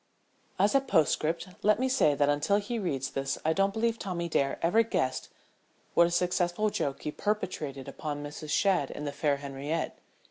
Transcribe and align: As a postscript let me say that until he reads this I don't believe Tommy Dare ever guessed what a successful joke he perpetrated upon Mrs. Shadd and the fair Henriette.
As 0.57 0.73
a 0.73 0.81
postscript 0.81 1.47
let 1.61 1.79
me 1.79 1.87
say 1.87 2.15
that 2.15 2.27
until 2.27 2.57
he 2.57 2.79
reads 2.79 3.11
this 3.11 3.37
I 3.45 3.53
don't 3.53 3.71
believe 3.71 3.99
Tommy 3.99 4.27
Dare 4.27 4.57
ever 4.63 4.81
guessed 4.81 5.29
what 5.93 6.07
a 6.07 6.09
successful 6.09 6.71
joke 6.71 7.03
he 7.03 7.11
perpetrated 7.11 7.87
upon 7.87 8.23
Mrs. 8.23 8.49
Shadd 8.49 8.89
and 8.89 9.05
the 9.05 9.11
fair 9.11 9.37
Henriette. 9.37 9.99